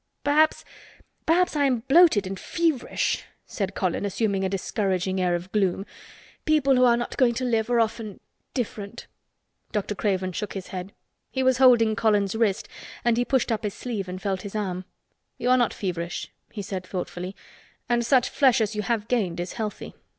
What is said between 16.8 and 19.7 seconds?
thoughtfully, "and such flesh as you have gained is